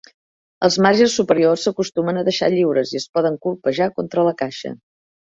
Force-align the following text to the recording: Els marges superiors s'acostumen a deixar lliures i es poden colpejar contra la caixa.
Els 0.67 0.75
marges 0.83 1.17
superiors 1.19 1.65
s'acostumen 1.67 2.19
a 2.21 2.23
deixar 2.29 2.49
lliures 2.53 2.93
i 2.93 2.97
es 3.01 3.05
poden 3.17 3.37
colpejar 3.43 3.89
contra 3.99 4.25
la 4.29 4.33
caixa. 4.41 4.73